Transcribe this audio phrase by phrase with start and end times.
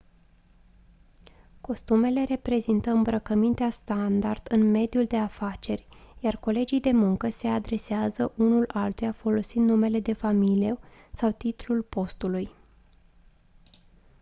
[1.61, 5.87] costumele reprezintă îmbrăcămintea standard în mediul de afaceri
[6.19, 10.77] iar colegii de muncă se adresează unul altuia folosind numele de familie
[11.13, 12.51] sau titlul postului